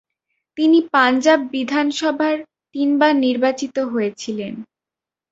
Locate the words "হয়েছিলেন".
3.91-4.53